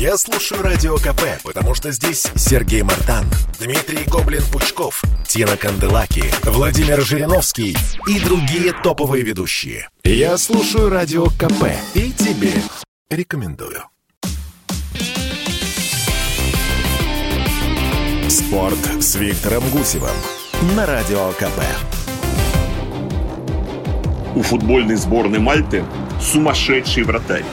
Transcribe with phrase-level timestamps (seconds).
[0.00, 3.26] Я слушаю Радио КП, потому что здесь Сергей Мартан,
[3.60, 7.76] Дмитрий Гоблин-Пучков, Тина Канделаки, Владимир Жириновский
[8.08, 9.90] и другие топовые ведущие.
[10.02, 12.54] Я слушаю Радио КП и тебе
[13.10, 13.84] рекомендую.
[18.30, 20.16] Спорт с Виктором Гусевым
[20.76, 21.60] на Радио КП.
[24.34, 25.84] У футбольной сборной Мальты
[26.22, 27.44] сумасшедший вратарь.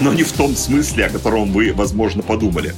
[0.02, 2.74] Но не в том смысле, о котором вы, возможно, подумали.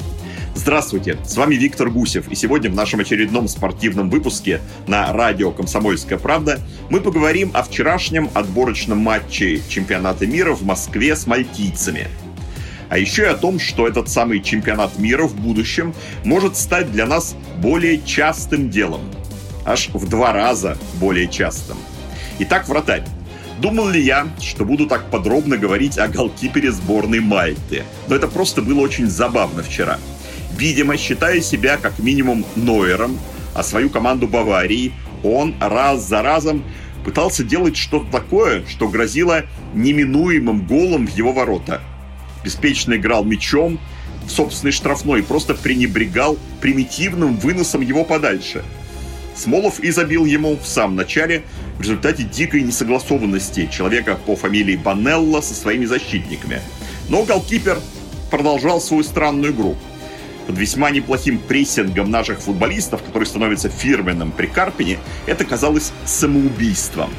[0.55, 6.19] Здравствуйте, с вами Виктор Гусев, и сегодня в нашем очередном спортивном выпуске на радио «Комсомольская
[6.19, 6.61] правда»
[6.91, 12.09] мы поговорим о вчерашнем отборочном матче чемпионата мира в Москве с мальтийцами.
[12.91, 17.07] А еще и о том, что этот самый чемпионат мира в будущем может стать для
[17.07, 19.01] нас более частым делом.
[19.65, 21.79] Аж в два раза более частым.
[22.41, 23.05] Итак, вратарь.
[23.61, 27.85] Думал ли я, что буду так подробно говорить о голкипере сборной Мальты?
[28.09, 29.99] Но это просто было очень забавно вчера.
[30.57, 33.19] Видимо, считая себя как минимум Нойером,
[33.55, 36.65] а свою команду Баварии, он раз за разом
[37.05, 41.81] пытался делать что-то такое, что грозило неминуемым голом в его ворота.
[42.45, 43.79] Беспечно играл мячом
[44.27, 48.65] в собственной штрафной и просто пренебрегал примитивным выносом его подальше–
[49.35, 51.43] Смолов и забил ему в самом начале
[51.79, 56.61] в результате дикой несогласованности человека по фамилии Банелла со своими защитниками.
[57.09, 57.79] Но голкипер
[58.31, 59.77] продолжал свою странную игру.
[60.47, 67.11] Под весьма неплохим прессингом наших футболистов, который становится фирменным при Карпине, это казалось самоубийством.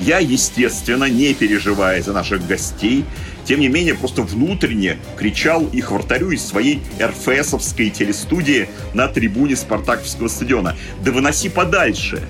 [0.00, 3.04] Я, естественно, не переживая за наших гостей,
[3.44, 10.28] тем не менее, просто внутренне кричал их вратарю из своей РФСовской телестудии на трибуне Спартаковского
[10.28, 10.76] стадиона.
[11.04, 12.22] «Да выноси подальше!»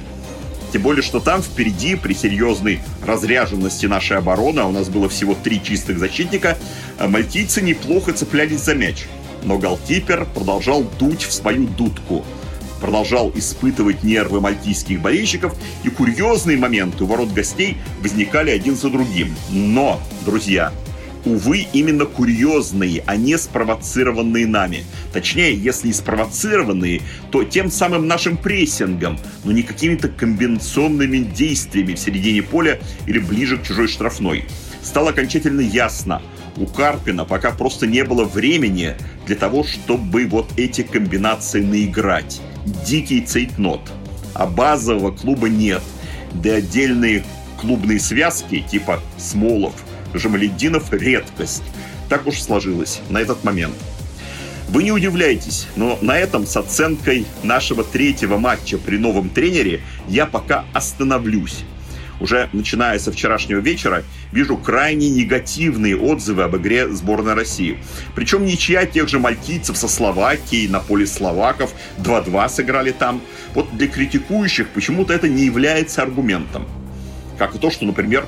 [0.72, 5.34] Тем более, что там впереди, при серьезной разряженности нашей обороны, а у нас было всего
[5.34, 6.56] три чистых защитника,
[6.98, 9.04] а мальтийцы неплохо цеплялись за мяч.
[9.44, 12.24] Но голкипер продолжал дуть в свою дудку–
[12.82, 19.34] продолжал испытывать нервы мальтийских болельщиков, и курьезные моменты у ворот гостей возникали один за другим.
[19.50, 20.72] Но, друзья,
[21.24, 24.84] увы, именно курьезные, а не спровоцированные нами.
[25.12, 31.98] Точнее, если и спровоцированные, то тем самым нашим прессингом, но не какими-то комбинационными действиями в
[31.98, 34.44] середине поля или ближе к чужой штрафной.
[34.82, 36.22] Стало окончательно ясно,
[36.56, 38.94] у Карпина пока просто не было времени
[39.26, 42.40] для того, чтобы вот эти комбинации наиграть
[42.86, 43.80] дикий цейтнот,
[44.34, 45.82] а базового клуба нет.
[46.34, 47.24] Да отдельные
[47.60, 49.74] клубные связки типа Смолов,
[50.14, 51.62] Жамаледдинов– редкость.
[52.08, 53.74] Так уж сложилось на этот момент.
[54.68, 60.26] Вы не удивляйтесь, но на этом с оценкой нашего третьего матча при новом тренере я
[60.26, 61.64] пока остановлюсь
[62.22, 67.78] уже начиная со вчерашнего вечера, вижу крайне негативные отзывы об игре сборной России.
[68.14, 73.20] Причем ничья тех же мальтийцев со Словакией на поле словаков 2-2 сыграли там.
[73.54, 76.66] Вот для критикующих почему-то это не является аргументом.
[77.38, 78.24] Как и то, что, например,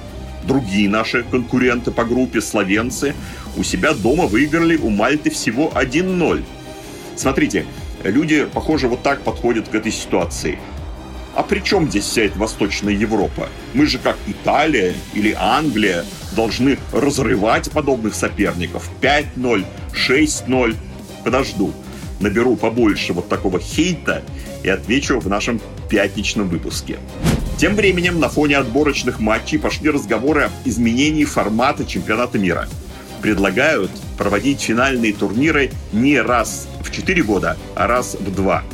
[0.46, 3.14] другие наши конкуренты по группе, словенцы,
[3.56, 6.44] у себя дома выиграли у Мальты всего 1-0.
[7.16, 7.66] Смотрите,
[8.02, 10.58] люди, похоже, вот так подходят к этой ситуации–
[11.34, 13.48] а при чем здесь вся эта Восточная Европа?
[13.72, 16.04] Мы же как Италия или Англия
[16.36, 18.88] должны разрывать подобных соперников.
[19.00, 20.76] 5-0, 6-0.
[21.24, 21.72] Подожду.
[22.20, 24.22] Наберу побольше вот такого хейта
[24.62, 26.98] и отвечу в нашем пятничном выпуске.
[27.56, 32.68] Тем временем на фоне отборочных матчей пошли разговоры об изменении формата чемпионата мира.
[33.22, 38.64] Предлагают проводить финальные турниры не раз в 4 года, а раз в 2.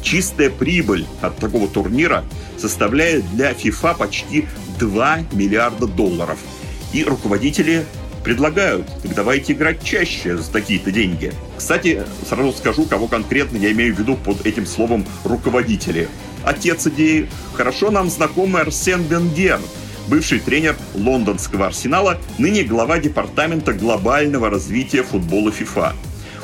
[0.00, 2.24] Чистая прибыль от такого турнира
[2.56, 4.46] составляет для FIFA почти
[4.78, 6.38] 2 миллиарда долларов.
[6.92, 7.84] И руководители
[8.24, 11.32] предлагают, так давайте играть чаще за такие-то деньги.
[11.56, 16.08] Кстати, сразу скажу, кого конкретно я имею в виду под этим словом руководители.
[16.42, 19.60] Отец идеи хорошо нам знакомый Арсен Венгер,
[20.08, 25.92] бывший тренер лондонского арсенала, ныне глава департамента глобального развития футбола FIFA.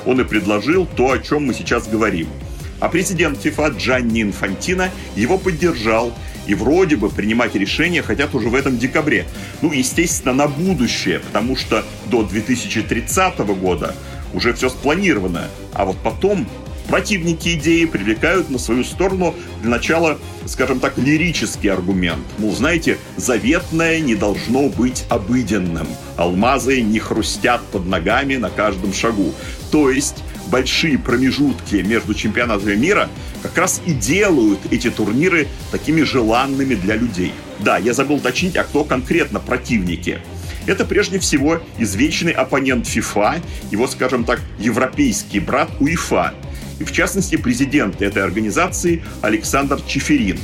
[0.07, 2.29] Он и предложил то, о чем мы сейчас говорим–
[2.81, 6.15] а президент ФИФА Джанни Инфантино его поддержал
[6.51, 9.25] и вроде бы принимать решения хотят уже в этом декабре.
[9.63, 13.95] Ну, естественно, на будущее, потому что до 2030 года
[14.35, 15.45] уже все спланировано.
[15.75, 16.49] А вот потом
[16.89, 22.27] противники идеи привлекают на свою сторону для начала, скажем так, лирический аргумент.
[22.39, 25.87] Мол, знаете, заветное не должно быть обыденным.
[26.17, 29.33] Алмазы не хрустят под ногами на каждом шагу.
[29.71, 33.09] То есть большие промежутки между чемпионатами мира
[33.43, 37.33] как раз и делают эти турниры такими желанными для людей.
[37.61, 40.21] Да, я забыл уточнить, а кто конкретно противники.
[40.67, 46.35] Это прежде всего извечный оппонент ФИФА, его, скажем так, европейский брат УЕФА,
[46.79, 50.39] и в частности президент этой организации Александр Чеферин.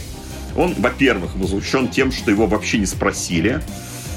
[0.56, 3.62] Он, во-первых, возмущен тем, что его вообще не спросили,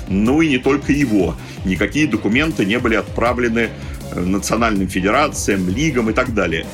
[0.08, 1.36] ну и не только его.
[1.66, 3.70] Никакие документы не были отправлены
[4.16, 6.66] национальным федерациям, лигам и так далее.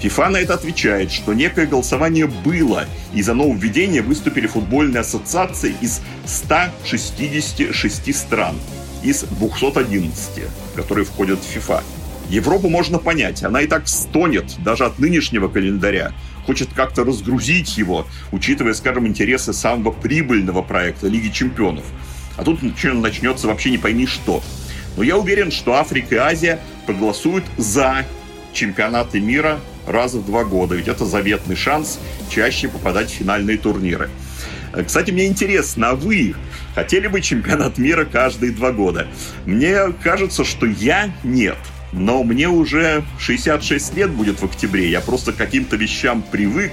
[0.00, 2.84] ФИФА на это отвечает, что некое голосование было,
[3.14, 8.56] и за нововведение выступили футбольные ассоциации из 166 стран,
[9.02, 10.44] из 211,
[10.74, 11.82] которые входят в ФИФА.
[12.28, 16.12] Европу можно понять, она и так стонет даже от нынешнего календаря,
[16.44, 21.84] хочет как-то разгрузить его, учитывая, скажем, интересы самого прибыльного проекта Лиги Чемпионов.
[22.36, 24.42] А тут начнется вообще не пойми что.
[24.96, 28.04] Но я уверен, что Африка и Азия проголосуют за
[28.52, 32.00] чемпионаты мира раз в два года, ведь это заветный шанс
[32.30, 34.10] чаще попадать в финальные турниры.
[34.72, 36.34] Э, кстати, мне интересно, а вы
[36.74, 39.06] хотели бы чемпионат мира каждые два года?
[39.44, 41.56] Мне кажется, что я нет.
[41.92, 44.90] Но мне уже 66 лет будет в октябре.
[44.90, 46.72] Я просто к каким-то вещам привык.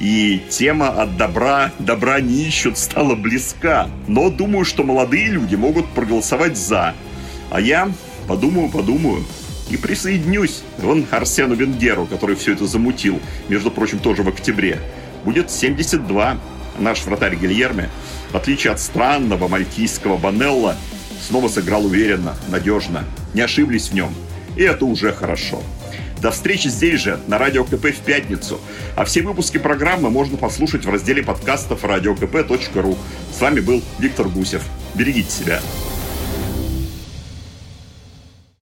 [0.00, 3.88] И тема от добра, добра не ищут, стала близка.
[4.06, 6.94] Но думаю, что молодые люди могут проголосовать «за».
[7.50, 7.90] А я
[8.26, 9.24] подумаю, подумаю
[9.70, 10.62] и присоединюсь.
[10.78, 14.80] Вон Арсену Венгеру, который все это замутил, между прочим, тоже в октябре.
[15.24, 16.38] Будет 72.
[16.78, 17.90] Наш вратарь Гильерме,
[18.30, 20.76] в отличие от странного мальтийского Банелла,
[21.26, 23.04] снова сыграл уверенно, надежно.
[23.34, 24.14] Не ошиблись в нем.
[24.56, 25.62] И это уже хорошо.
[26.20, 28.60] До встречи здесь же, на Радио КП в пятницу.
[28.96, 32.96] А все выпуски программы можно послушать в разделе подкастов radiokp.ru.
[33.36, 34.62] С вами был Виктор Гусев.
[34.94, 35.60] Берегите себя.